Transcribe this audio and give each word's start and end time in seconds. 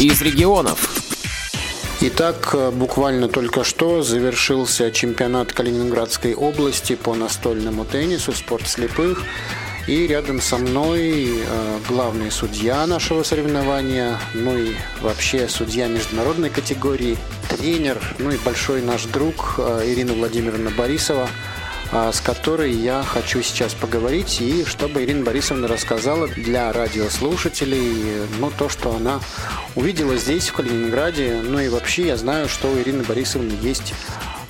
из 0.00 0.20
регионов. 0.20 0.90
Итак, 2.02 2.54
буквально 2.74 3.28
только 3.28 3.64
что 3.64 4.02
завершился 4.02 4.90
чемпионат 4.90 5.52
Калининградской 5.52 6.34
области 6.34 6.94
по 6.94 7.14
настольному 7.14 7.84
теннису 7.84 8.32
«Спорт 8.32 8.68
слепых». 8.68 9.22
И 9.86 10.06
рядом 10.06 10.40
со 10.40 10.58
мной 10.58 11.28
э, 11.28 11.78
главный 11.88 12.32
судья 12.32 12.86
нашего 12.88 13.22
соревнования, 13.22 14.18
ну 14.34 14.58
и 14.58 14.74
вообще 15.00 15.48
судья 15.48 15.86
международной 15.86 16.50
категории, 16.50 17.16
тренер, 17.48 18.02
ну 18.18 18.32
и 18.32 18.36
большой 18.38 18.82
наш 18.82 19.04
друг 19.04 19.54
э, 19.58 19.82
Ирина 19.86 20.12
Владимировна 20.12 20.70
Борисова– 20.70 21.28
с 21.92 22.20
которой 22.20 22.72
я 22.72 23.02
хочу 23.02 23.42
сейчас 23.42 23.74
поговорить, 23.74 24.40
и 24.40 24.64
чтобы 24.64 25.04
Ирина 25.04 25.24
Борисовна 25.24 25.68
рассказала 25.68 26.28
для 26.28 26.72
радиослушателей 26.72 28.26
ну, 28.38 28.50
то, 28.56 28.68
что 28.68 28.94
она 28.94 29.20
увидела 29.74 30.16
здесь, 30.16 30.48
в 30.48 30.54
Калининграде. 30.54 31.40
Ну 31.42 31.58
и 31.58 31.68
вообще 31.68 32.08
я 32.08 32.16
знаю, 32.16 32.48
что 32.48 32.68
у 32.68 32.78
Ирины 32.78 33.04
Борисовны 33.04 33.52
есть 33.62 33.94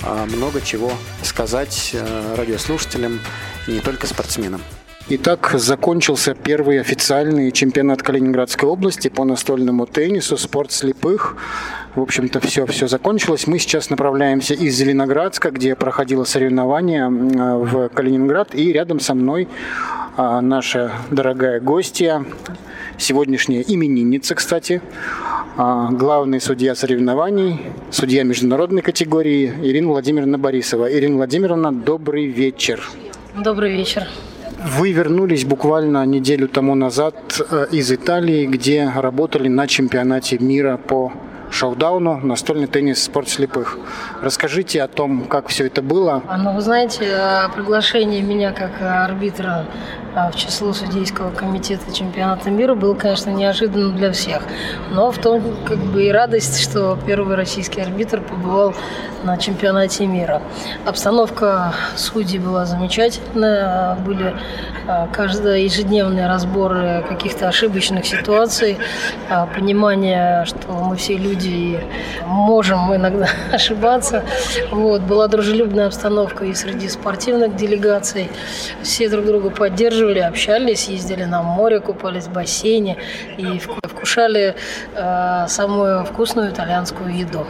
а, 0.03 0.27
много 0.27 0.61
чего 0.61 0.93
сказать 1.23 1.93
а, 1.95 2.37
радиослушателям, 2.37 3.21
не 3.67 3.81
только 3.81 4.07
спортсменам. 4.07 4.63
Итак, 5.09 5.53
закончился 5.55 6.35
первый 6.35 6.81
официальный 6.81 7.53
чемпионат 7.53 8.03
Калининградской 8.03 8.69
области 8.69 9.07
по 9.07 9.25
настольному 9.25 9.87
теннису 9.87 10.37
«Спорт 10.37 10.73
слепых». 10.73 11.37
В 11.97 12.03
общем-то, 12.03 12.41
все, 12.41 12.67
все 12.67 12.89
закончилось. 12.89 13.47
Мы 13.47 13.59
сейчас 13.59 13.89
направляемся 13.89 14.53
из 14.53 14.77
Зеленоградска, 14.77 15.51
где 15.51 15.75
проходило 15.75 16.25
соревнование 16.25 17.09
в 17.09 17.89
Калининград. 17.89 18.55
И 18.55 18.71
рядом 18.71 19.01
со 19.01 19.15
мной 19.15 19.49
а, 20.19 20.43
наша 20.43 20.93
дорогая 21.11 21.59
гостья, 21.59 22.23
сегодняшняя 22.99 23.63
именинница, 23.63 24.35
кстати, 24.35 24.83
а, 25.57 25.89
главный 25.91 26.39
судья 26.39 26.75
соревнований, 26.75 27.63
судья 27.91 28.25
международной 28.25 28.83
категории 28.83 29.55
Ирина 29.63 29.89
Владимировна 29.89 30.39
Борисова. 30.39 30.93
Ирина 30.93 31.17
Владимировна, 31.17 31.73
добрый 31.73 32.27
вечер. 32.27 32.87
Добрый 33.43 33.75
вечер. 33.75 34.07
Вы 34.79 34.93
вернулись 34.93 35.47
буквально 35.47 36.05
неделю 36.05 36.49
тому 36.49 36.75
назад 36.75 37.41
э, 37.51 37.69
из 37.73 37.91
Италии, 37.91 38.45
где 38.45 38.93
работали 38.95 39.49
на 39.49 39.67
чемпионате 39.67 40.37
мира 40.39 40.77
по 40.77 41.11
шоу-дауну 41.57 42.21
настольный 42.23 42.67
теннис 42.67 43.03
спорт 43.03 43.29
слепых. 43.29 43.79
Расскажите 44.23 44.83
о 44.83 44.89
том, 44.89 45.25
как 45.25 45.49
все 45.49 45.67
это 45.67 45.81
было. 45.81 46.23
Ну, 46.39 46.55
вы 46.55 46.61
знаете, 46.61 47.05
э, 47.05 47.49
приглашение 47.55 48.23
меня 48.23 48.53
как 48.53 48.71
арбитра 48.83 49.65
э, 49.65 50.06
в 50.17 50.35
число 50.35 50.73
судейского 50.73 51.31
комитета 51.31 51.93
чемпионата 51.93 52.51
мира 52.51 52.75
было, 52.75 52.95
конечно, 52.95 53.31
неожиданно 53.31 53.93
для 53.93 54.13
всех. 54.13 54.43
Но 54.91 55.11
в 55.11 55.19
том 55.19 55.43
как 55.67 55.79
бы 55.79 56.05
и 56.05 56.11
радость, 56.11 56.63
что 56.63 56.99
первый 57.07 57.37
российский 57.37 57.83
арбитр 57.83 58.23
побывал 58.23 58.75
на 59.25 59.37
чемпионате 59.37 60.07
мира. 60.07 60.41
Обстановка 60.87 61.75
судей 61.97 62.39
была 62.39 62.65
замечательная. 62.65 63.97
Были 63.97 64.35
а, 64.89 65.09
каждые 65.09 65.65
ежедневные 65.65 66.29
разборы 66.29 67.05
каких-то 67.09 67.49
ошибочных 67.49 68.07
ситуаций, 68.07 68.79
а, 69.29 69.47
понимание, 69.47 70.45
что 70.45 70.73
мы 70.73 70.97
все 70.97 71.17
люди 71.17 71.49
и 71.49 71.81
можем 72.25 72.95
иногда 72.95 73.29
ошибаться. 73.53 74.25
Вот. 74.71 75.03
Была 75.03 75.27
дружелюбная 75.27 75.89
обстановка 75.89 76.45
и 76.45 76.55
среди 76.55 76.89
спортивных 76.89 77.57
делегаций. 77.57 78.31
Все 78.83 79.09
друг 79.09 79.27
друга 79.27 79.51
поддерживали, 79.51 80.06
общались, 80.21 80.89
ездили 80.89 81.25
на 81.25 81.43
море, 81.43 81.81
купались 81.81 82.25
в 82.25 82.33
бассейне 82.33 82.97
и 83.37 83.59
вкушали 83.59 84.55
э, 84.95 85.45
самую 85.49 86.05
вкусную 86.05 86.51
итальянскую 86.51 87.17
еду. 87.17 87.47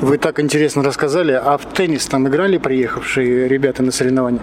Вы 0.00 0.16
так 0.16 0.40
интересно 0.40 0.82
рассказали, 0.82 1.32
а 1.32 1.58
в 1.58 1.66
теннис 1.74 2.06
там 2.06 2.26
играли 2.26 2.56
приехавшие 2.56 3.46
ребята 3.48 3.82
на 3.82 3.92
соревнования? 3.92 4.40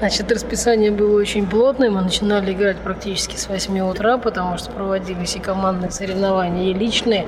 Значит, 0.00 0.30
расписание 0.30 0.90
было 0.90 1.18
очень 1.18 1.46
плотное. 1.46 1.88
Мы 1.88 2.02
начинали 2.02 2.52
играть 2.52 2.76
практически 2.76 3.36
с 3.36 3.48
8 3.48 3.80
утра, 3.80 4.18
потому 4.18 4.58
что 4.58 4.70
проводились 4.70 5.34
и 5.36 5.38
командные 5.38 5.90
соревнования, 5.90 6.72
и 6.72 6.74
личные. 6.74 7.26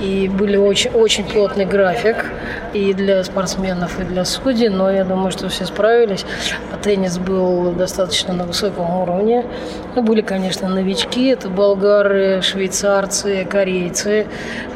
И 0.00 0.28
были 0.28 0.56
очень, 0.56 0.90
очень 0.90 1.22
плотный 1.22 1.64
график 1.64 2.16
и 2.74 2.92
для 2.92 3.22
спортсменов, 3.22 4.00
и 4.00 4.02
для 4.02 4.24
судей. 4.24 4.68
Но 4.68 4.90
я 4.90 5.04
думаю, 5.04 5.30
что 5.30 5.48
все 5.48 5.64
справились. 5.64 6.26
А 6.72 6.76
теннис 6.76 7.18
был 7.18 7.70
достаточно 7.70 8.34
на 8.34 8.46
высоком 8.46 8.90
уровне. 8.90 9.46
Ну, 9.94 10.02
были, 10.02 10.22
конечно, 10.22 10.68
новички. 10.68 11.28
Это 11.28 11.48
болгары, 11.50 12.42
швейцарцы, 12.42 13.46
корейцы. 13.48 14.26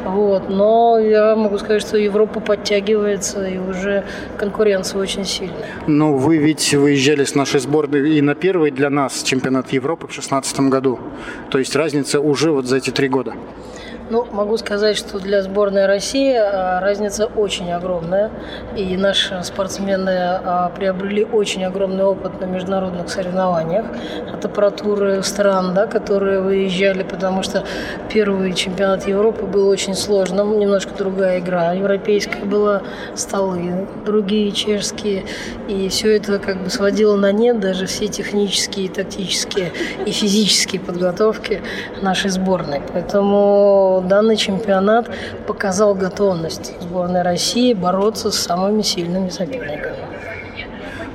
Вот. 0.05 0.49
Но 0.49 0.97
я 0.97 1.35
могу 1.35 1.57
сказать, 1.57 1.81
что 1.81 1.97
Европа 1.97 2.20
Европа 2.21 2.39
подтягивается, 2.39 3.47
и 3.47 3.57
уже 3.57 4.03
конкуренция 4.37 5.01
очень 5.01 5.25
сильная. 5.25 5.65
Ну, 5.87 6.15
вы 6.17 6.37
ведь 6.37 6.73
выезжали 6.73 7.23
с 7.23 7.33
нашей 7.33 7.59
сборной 7.59 8.17
и 8.17 8.21
на 8.21 8.35
первый 8.35 8.69
для 8.69 8.91
нас 8.91 9.23
чемпионат 9.23 9.73
Европы 9.73 10.05
в 10.05 10.11
2016 10.11 10.59
году. 10.69 10.99
То 11.49 11.57
есть 11.57 11.75
разница 11.75 12.19
уже 12.19 12.51
вот 12.51 12.65
за 12.67 12.77
эти 12.77 12.91
три 12.91 13.07
года. 13.07 13.33
Ну, 14.11 14.27
могу 14.29 14.57
сказать, 14.57 14.97
что 14.97 15.19
для 15.19 15.41
сборной 15.41 15.85
России 15.85 16.35
а, 16.35 16.81
разница 16.81 17.27
очень 17.27 17.71
огромная. 17.71 18.29
И 18.75 18.97
наши 18.97 19.41
спортсмены 19.41 20.09
а, 20.11 20.69
приобрели 20.75 21.23
очень 21.23 21.63
огромный 21.63 22.03
опыт 22.03 22.41
на 22.41 22.43
международных 22.43 23.07
соревнованиях 23.07 23.85
от 24.33 24.43
аппаратуры 24.43 25.23
стран, 25.23 25.73
да, 25.73 25.87
которые 25.87 26.41
выезжали, 26.41 27.03
потому 27.03 27.41
что 27.41 27.63
первый 28.09 28.51
чемпионат 28.51 29.07
Европы 29.07 29.45
был 29.45 29.69
очень 29.69 29.95
сложным, 29.95 30.59
немножко 30.59 30.91
другая 30.93 31.39
игра. 31.39 31.71
Европейская 31.71 32.43
была 32.43 32.81
столы, 33.15 33.87
другие 34.05 34.51
чешские. 34.51 35.23
И 35.69 35.87
все 35.87 36.17
это 36.17 36.37
как 36.37 36.61
бы 36.61 36.69
сводило 36.69 37.15
на 37.15 37.31
нет 37.31 37.61
даже 37.61 37.85
все 37.85 38.09
технические, 38.09 38.89
тактические 38.89 39.71
и 40.05 40.11
физические 40.11 40.81
подготовки 40.81 41.61
нашей 42.01 42.29
сборной. 42.29 42.81
Поэтому 42.91 44.00
данный 44.01 44.37
чемпионат 44.37 45.09
показал 45.47 45.95
готовность 45.95 46.73
сборной 46.81 47.21
России 47.21 47.73
бороться 47.73 48.31
с 48.31 48.39
самыми 48.39 48.81
сильными 48.81 49.29
соперниками. 49.29 49.95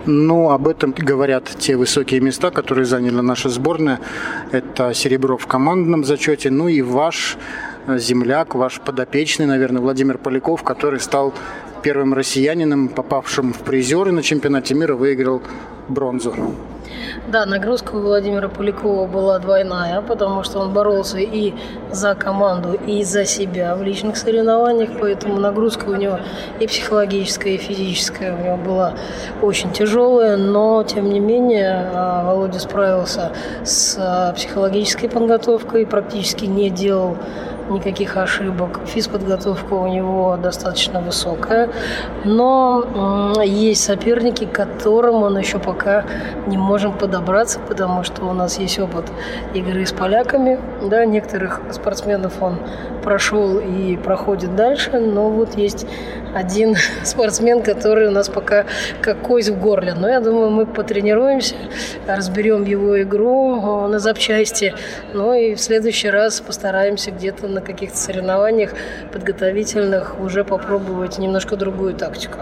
Ну, 0.07 0.51
об 0.51 0.69
этом 0.69 0.95
говорят 0.97 1.51
те 1.59 1.77
высокие 1.77 2.21
места, 2.21 2.53
которые 2.53 2.85
заняла 2.85 3.23
наша 3.23 3.49
сборная. 3.49 3.99
Это 4.53 4.95
серебро 4.95 5.37
в 5.37 5.49
командном 5.49 6.05
зачете, 6.05 6.49
ну 6.51 6.69
и 6.69 6.81
ваш 6.81 7.37
земляк, 7.89 8.55
ваш 8.55 8.81
подопечный, 8.81 9.47
наверное, 9.47 9.83
Владимир 9.83 10.19
Поляков, 10.19 10.63
который 10.63 11.01
стал 11.01 11.35
первым 11.83 12.15
россиянином, 12.15 12.89
попавшим 12.89 13.53
в 13.53 13.59
призеры 13.59 14.13
на 14.13 14.23
чемпионате 14.23 14.75
мира, 14.75 14.95
выиграл 14.95 15.43
бронзу. 15.89 16.35
Да, 17.29 17.45
нагрузка 17.45 17.95
у 17.97 18.01
Владимира 18.01 18.49
Полякова 18.49 19.07
была 19.07 19.39
двойная, 19.39 20.01
потому 20.01 20.45
что 20.45 20.61
он 20.61 20.73
боролся 20.73 21.19
и 21.19 21.55
за 21.91 22.15
команду, 22.15 22.79
и 22.87 23.03
за 23.05 23.25
себя 23.25 23.75
в 23.75 23.83
личных 23.83 24.17
соревнованиях, 24.17 24.91
поэтому 25.01 25.41
нагрузка 25.41 25.89
у 25.89 25.95
него 25.95 26.19
и 26.61 26.67
психологическая, 26.67 27.55
и 27.55 27.57
физическая 27.57 28.35
у 28.35 28.45
него 28.45 28.57
была 28.57 28.95
очень 29.43 29.73
тяжелая, 29.73 30.37
но 30.37 30.85
тем 30.85 31.11
не 31.11 31.21
менее 31.21 31.91
а, 31.93 32.25
Володя 32.25 32.61
справился 32.61 33.33
с 33.65 33.97
а, 33.99 34.33
психологической 34.33 35.09
подготовкой, 35.09 35.87
практически 35.87 36.45
не 36.45 36.71
делал 36.71 37.17
никаких 37.71 38.17
ошибок. 38.17 38.81
Физподготовка 38.87 39.75
у 39.75 39.87
него 39.87 40.37
достаточно 40.37 41.01
высокая, 41.01 41.71
но 42.25 43.35
есть 43.45 43.85
соперники, 43.85 44.45
к 44.45 44.53
которым 44.53 45.23
он 45.23 45.39
еще 45.39 45.59
пока 45.59 46.05
не 46.47 46.57
можем 46.57 46.93
подобраться, 46.93 47.61
потому 47.61 48.05
что 48.05 48.25
у 48.25 48.33
нас 48.33 48.59
есть 48.59 48.79
опыт 48.79 49.07
игры 49.55 49.85
с 49.85 49.93
поляками. 49.93 50.59
Да, 50.83 51.05
некоторых 51.05 51.61
спортсменов 51.71 52.43
он 52.43 52.59
прошел 53.03 53.59
и 53.61 53.97
проходит 53.97 54.57
дальше, 54.57 54.99
но 54.99 55.31
вот 55.31 55.57
есть 55.57 55.87
один 56.35 56.75
спортсмен, 57.05 57.63
который 57.63 58.09
у 58.09 58.11
нас 58.11 58.29
пока 58.29 58.67
как 59.01 59.21
кость 59.21 59.49
в 59.49 59.61
горле. 59.61 59.95
Но 59.95 60.09
я 60.09 60.21
думаю, 60.21 60.51
мы 60.51 60.67
потренируемся, 60.67 61.55
разберем 62.07 62.65
его 62.65 63.01
игру 63.03 63.87
на 63.87 63.99
запчасти, 64.01 64.75
ну 65.15 65.35
и 65.35 65.55
в 65.55 65.61
следующий 65.61 66.11
раз 66.11 66.41
постараемся 66.41 67.13
где-то 67.13 67.47
на 67.57 67.63
каких-то 67.63 67.97
соревнованиях 67.97 68.71
подготовительных 69.13 70.21
уже 70.21 70.45
попробовать 70.45 71.19
немножко 71.19 71.57
другую 71.57 71.95
тактику. 71.95 72.39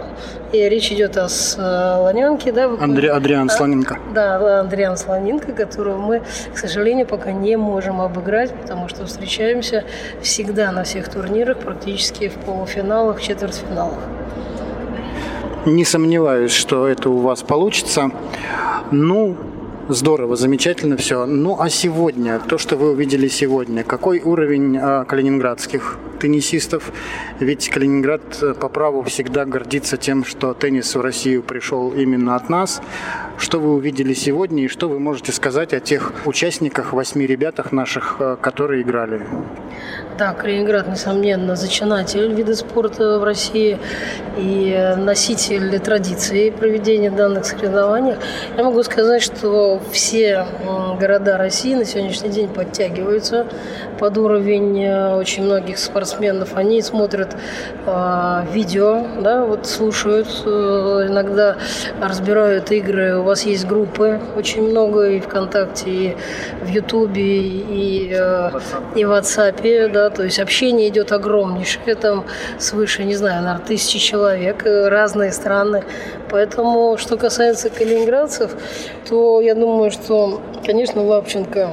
И 0.52 0.68
речь 0.68 0.92
идет 0.92 1.16
о 1.16 1.28
Слоненке, 1.28 2.52
да? 2.52 2.70
Андре, 2.80 3.10
Адриан 3.10 3.48
Слоненко. 3.48 3.98
Да, 4.14 4.60
Адриан 4.60 4.96
Слоненко, 4.96 5.52
которого 5.52 5.98
мы, 5.98 6.22
к 6.52 6.58
сожалению, 6.58 7.06
пока 7.06 7.32
не 7.32 7.56
можем 7.56 8.00
обыграть, 8.00 8.52
потому 8.52 8.88
что 8.88 9.06
встречаемся 9.06 9.84
всегда 10.20 10.72
на 10.72 10.82
всех 10.82 11.08
турнирах, 11.08 11.58
практически 11.58 12.28
в 12.28 12.34
полуфиналах, 12.34 13.20
четвертьфиналах. 13.22 13.98
Не 15.64 15.84
сомневаюсь, 15.84 16.52
что 16.52 16.86
это 16.86 17.08
у 17.08 17.20
вас 17.20 17.42
получится. 17.42 18.10
Ну, 18.90 19.36
Здорово, 19.88 20.34
замечательно 20.34 20.96
все. 20.96 21.26
Ну 21.26 21.60
а 21.60 21.68
сегодня, 21.68 22.38
то, 22.40 22.56
что 22.56 22.76
вы 22.76 22.92
увидели 22.92 23.28
сегодня, 23.28 23.84
какой 23.84 24.22
уровень 24.22 24.78
а, 24.78 25.04
калининградских 25.04 25.98
теннисистов. 26.20 26.90
Ведь 27.38 27.68
Калининград 27.68 28.22
э, 28.40 28.54
по 28.54 28.70
праву 28.70 29.02
всегда 29.02 29.44
гордится 29.44 29.98
тем, 29.98 30.24
что 30.24 30.54
теннис 30.54 30.94
в 30.94 31.00
Россию 31.02 31.42
пришел 31.42 31.90
именно 31.90 32.34
от 32.34 32.48
нас. 32.48 32.80
Что 33.36 33.58
вы 33.58 33.74
увидели 33.74 34.14
сегодня 34.14 34.64
и 34.64 34.68
что 34.68 34.88
вы 34.88 35.00
можете 35.00 35.32
сказать 35.32 35.74
о 35.74 35.80
тех 35.80 36.12
участниках, 36.24 36.92
восьми 36.92 37.26
ребятах 37.26 37.72
наших, 37.72 38.16
э, 38.20 38.36
которые 38.40 38.82
играли? 38.82 39.22
Да, 40.16 40.32
Калининград, 40.32 40.86
несомненно, 40.88 41.56
зачинатель 41.56 42.32
вида 42.32 42.54
спорта 42.54 43.18
в 43.18 43.24
России 43.24 43.78
и 44.38 44.94
носитель 44.96 45.76
традиции 45.80 46.50
проведения 46.50 47.10
данных 47.10 47.46
соревнований. 47.46 48.14
Я 48.56 48.62
могу 48.62 48.80
сказать, 48.84 49.22
что 49.22 49.82
все 49.90 50.46
города 51.00 51.36
России 51.36 51.74
на 51.74 51.84
сегодняшний 51.84 52.28
день 52.28 52.48
подтягиваются 52.48 53.48
под 53.98 54.16
уровень 54.18 54.84
э, 54.84 55.16
очень 55.16 55.42
многих 55.42 55.78
спортсменов. 55.78 56.54
Они 56.54 56.80
смотрят 56.82 57.36
э, 57.84 58.44
видео, 58.52 59.04
да, 59.20 59.44
вот 59.44 59.66
слушают, 59.66 60.28
иногда 60.46 61.56
разбирают 62.00 62.70
игры. 62.70 63.23
У 63.24 63.26
вас 63.26 63.46
есть 63.46 63.66
группы 63.66 64.20
очень 64.36 64.68
много 64.68 65.08
и 65.08 65.18
ВКонтакте, 65.18 65.90
и 65.90 66.16
в 66.60 66.68
Ютубе, 66.68 67.22
и, 67.22 68.12
э, 68.14 68.50
и 68.96 69.04
в 69.06 69.12
WhatsApp, 69.12 69.88
да, 69.88 70.10
то 70.10 70.24
есть 70.24 70.38
общение 70.38 70.90
идет 70.90 71.10
огромнейшее, 71.10 71.94
там 71.94 72.26
свыше, 72.58 73.02
не 73.04 73.14
знаю, 73.14 73.42
наверное, 73.42 73.66
тысячи 73.66 73.98
человек, 73.98 74.66
э, 74.66 74.88
разные 74.88 75.32
страны. 75.32 75.84
Поэтому, 76.28 76.98
что 76.98 77.16
касается 77.16 77.70
калининградцев, 77.70 78.54
то 79.08 79.40
я 79.40 79.54
думаю, 79.54 79.90
что, 79.90 80.42
конечно, 80.66 81.02
Лапченко 81.02 81.70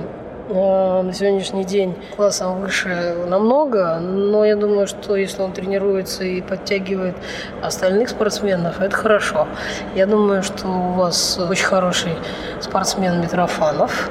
Э, 0.53 1.01
на 1.01 1.13
сегодняшний 1.13 1.63
день 1.63 1.95
классом 2.17 2.59
выше 2.59 3.15
намного, 3.27 3.99
но 3.99 4.43
я 4.43 4.57
думаю, 4.57 4.85
что 4.85 5.15
если 5.15 5.41
он 5.41 5.53
тренируется 5.53 6.25
и 6.25 6.41
подтягивает 6.41 7.15
остальных 7.61 8.09
спортсменов, 8.09 8.81
это 8.81 8.93
хорошо. 8.93 9.47
Я 9.95 10.07
думаю, 10.07 10.43
что 10.43 10.67
у 10.67 10.91
вас 10.91 11.39
очень 11.39 11.65
хороший 11.65 12.11
спортсмен 12.59 13.21
Митрофанов 13.21 14.09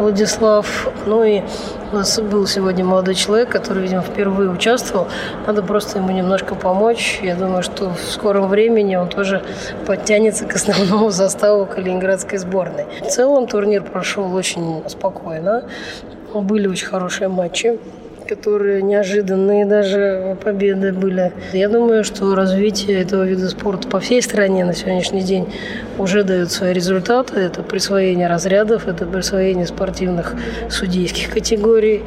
Владислав. 0.00 0.88
Ну 1.06 1.22
и 1.24 1.42
у 1.92 1.96
нас 1.96 2.18
был 2.18 2.46
сегодня 2.46 2.84
молодой 2.84 3.14
человек, 3.14 3.50
который, 3.50 3.82
видимо, 3.82 4.00
впервые 4.00 4.50
участвовал. 4.50 5.08
Надо 5.46 5.62
просто 5.62 5.98
ему 5.98 6.10
немножко 6.10 6.54
помочь. 6.54 7.20
Я 7.22 7.36
думаю, 7.36 7.62
что 7.62 7.90
в 7.90 8.10
скором 8.10 8.48
времени 8.48 8.96
он 8.96 9.08
тоже 9.08 9.42
подтянется 9.86 10.46
к 10.46 10.54
основному 10.54 11.10
составу 11.10 11.66
Калининградской 11.66 12.38
сборной. 12.38 12.86
В 13.02 13.08
целом 13.08 13.46
турнир 13.46 13.82
прошел 13.82 14.34
очень 14.34 14.82
спокойно. 14.88 15.64
Были 16.32 16.66
очень 16.66 16.86
хорошие 16.86 17.28
матчи 17.28 17.78
которые 18.30 18.80
неожиданные 18.80 19.66
даже 19.66 20.36
победы 20.44 20.92
были. 20.92 21.32
Я 21.52 21.68
думаю, 21.68 22.04
что 22.04 22.36
развитие 22.36 23.00
этого 23.00 23.24
вида 23.24 23.48
спорта 23.48 23.88
по 23.88 23.98
всей 23.98 24.22
стране 24.22 24.64
на 24.64 24.72
сегодняшний 24.72 25.22
день 25.22 25.52
уже 25.98 26.22
дает 26.22 26.52
свои 26.52 26.72
результаты. 26.72 27.40
Это 27.40 27.64
присвоение 27.64 28.28
разрядов, 28.28 28.86
это 28.86 29.04
присвоение 29.04 29.66
спортивных 29.66 30.36
судейских 30.68 31.30
категорий 31.30 32.04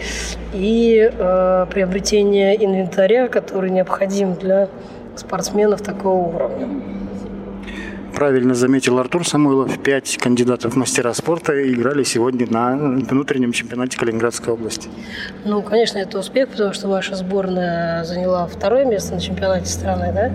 и 0.54 1.12
э, 1.12 1.66
приобретение 1.70 2.56
инвентаря, 2.64 3.28
который 3.28 3.70
необходим 3.70 4.36
для 4.36 4.70
спортсменов 5.18 5.82
такого 5.82 6.36
уровня 6.36 6.93
правильно 8.14 8.54
заметил 8.54 9.00
Артур 9.00 9.28
Самойлов, 9.28 9.78
пять 9.80 10.18
кандидатов 10.18 10.74
в 10.74 10.76
мастера 10.78 11.14
спорта 11.14 11.54
играли 11.72 12.04
сегодня 12.04 12.48
на 12.50 12.76
внутреннем 12.76 13.52
чемпионате 13.52 13.98
Калининградской 13.98 14.54
области. 14.54 14.88
Ну, 15.44 15.62
конечно, 15.62 15.98
это 15.98 16.20
успех, 16.20 16.50
потому 16.50 16.74
что 16.74 16.88
ваша 16.88 17.16
сборная 17.16 18.04
заняла 18.04 18.48
второе 18.48 18.86
место 18.86 19.16
на 19.16 19.22
чемпионате 19.22 19.66
страны, 19.66 20.12
да? 20.14 20.32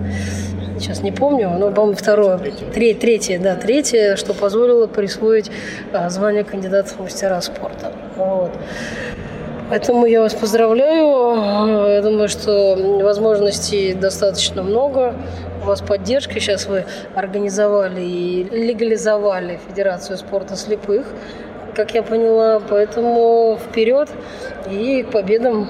Сейчас 0.79 1.01
не 1.01 1.11
помню, 1.11 1.49
но, 1.57 1.71
по-моему, 1.71 1.97
второе. 1.97 2.37
Третье, 2.37 2.99
третье, 2.99 3.39
да, 3.39 3.55
третье, 3.55 4.15
что 4.15 4.33
позволило 4.33 4.87
присвоить 4.87 5.51
а, 5.91 6.09
звание 6.09 6.43
кандидата 6.43 6.93
в 6.93 6.99
мастера 6.99 7.41
спорта. 7.41 7.91
Вот. 8.15 8.51
Поэтому 9.69 10.05
я 10.05 10.21
вас 10.21 10.33
поздравляю. 10.33 11.89
Я 11.93 12.01
думаю, 12.01 12.27
что 12.27 12.75
возможностей 13.03 13.93
достаточно 13.93 14.63
много 14.63 15.13
вас 15.65 15.81
поддержка. 15.81 16.39
Сейчас 16.39 16.67
вы 16.67 16.85
организовали 17.15 18.01
и 18.01 18.43
легализовали 18.51 19.59
Федерацию 19.67 20.17
спорта 20.17 20.55
слепых, 20.55 21.07
как 21.75 21.93
я 21.93 22.03
поняла. 22.03 22.59
Поэтому 22.59 23.59
вперед 23.69 24.09
и 24.69 25.03
к 25.03 25.11
победам. 25.11 25.69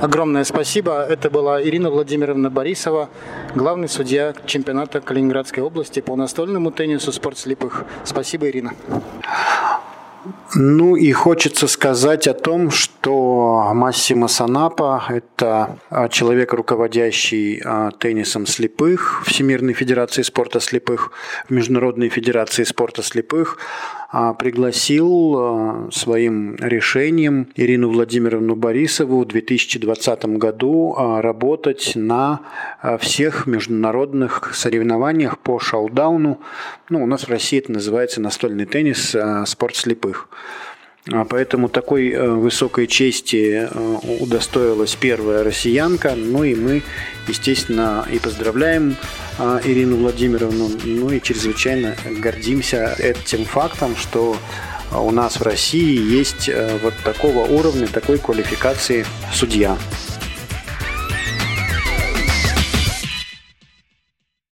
Огромное 0.00 0.44
спасибо. 0.44 1.02
Это 1.04 1.30
была 1.30 1.62
Ирина 1.62 1.88
Владимировна 1.88 2.50
Борисова, 2.50 3.08
главный 3.54 3.88
судья 3.88 4.34
чемпионата 4.44 5.00
Калининградской 5.00 5.62
области 5.62 6.00
по 6.00 6.16
настольному 6.16 6.70
теннису 6.72 7.12
спорт 7.12 7.38
слепых. 7.38 7.84
Спасибо, 8.04 8.48
Ирина. 8.48 8.72
Ну 10.54 10.96
и 10.96 11.12
хочется 11.12 11.66
сказать 11.68 12.26
о 12.26 12.34
том, 12.34 12.70
что 12.70 13.72
Массимо 13.74 14.28
Санапа– 14.28 15.04
это 15.08 15.78
а, 15.90 16.08
человек, 16.08 16.52
руководящий 16.52 17.60
а, 17.64 17.90
теннисом 17.90 18.46
слепых 18.46 19.22
Всемирной 19.26 19.74
Федерации 19.74 20.22
спорта 20.22 20.60
слепых, 20.60 21.12
в 21.48 21.52
Международной 21.52 22.08
Федерации 22.08 22.64
спорта 22.64 23.02
слепых, 23.02 23.58
пригласил 24.38 25.90
своим 25.90 26.56
решением 26.56 27.48
Ирину 27.56 27.90
Владимировну 27.90 28.54
Борисову 28.54 29.20
в 29.20 29.26
2020 29.26 30.24
году 30.36 30.94
работать 30.96 31.92
на 31.94 32.40
всех 33.00 33.46
международных 33.46 34.54
соревнованиях 34.54 35.38
по 35.38 35.58
шоу-дауну. 35.58 36.40
Ну, 36.90 37.02
у 37.02 37.06
нас 37.06 37.24
в 37.24 37.30
России 37.30 37.58
это 37.58 37.72
называется 37.72 38.20
настольный 38.20 38.66
теннис, 38.66 39.16
спорт 39.46 39.76
слепых. 39.76 40.28
А 41.12 41.26
поэтому 41.26 41.68
такой 41.68 42.10
э, 42.10 42.28
высокой 42.30 42.86
чести 42.86 43.68
э, 43.70 43.98
удостоилась 44.20 44.94
первая 44.94 45.44
россиянка. 45.44 46.14
Ну 46.16 46.44
и 46.44 46.54
мы, 46.54 46.82
естественно, 47.28 48.06
и 48.10 48.18
поздравляем 48.18 48.96
э, 49.38 49.60
Ирину 49.64 49.96
Владимировну, 49.96 50.70
ну 50.82 51.10
и 51.10 51.20
чрезвычайно 51.20 51.94
гордимся 52.22 52.94
этим 52.98 53.44
фактом, 53.44 53.96
что 53.96 54.36
у 54.92 55.10
нас 55.10 55.40
в 55.40 55.42
России 55.42 56.00
есть 56.00 56.48
вот 56.82 56.94
такого 57.02 57.40
уровня, 57.48 57.88
такой 57.88 58.18
квалификации 58.18 59.04
судья. 59.32 59.76